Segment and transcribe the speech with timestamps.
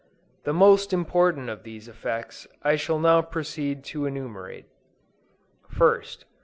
[0.45, 4.65] The most important of these effects, I shall now proceed to enumerate.
[5.71, 6.23] 1st.